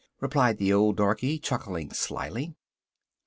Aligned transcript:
replied 0.19 0.57
the 0.57 0.73
old 0.73 0.97
darkey, 0.97 1.37
chuckling 1.37 1.93
slyly. 1.93 2.55